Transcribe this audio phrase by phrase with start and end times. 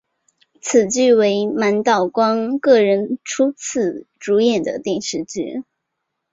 [0.63, 5.63] 此剧为满岛光个人初次主演的电视剧。